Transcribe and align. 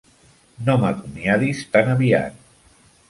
No 0.69 0.77
m'acomiadis 0.83 1.61
tan 1.77 1.93
aviat! 1.97 2.41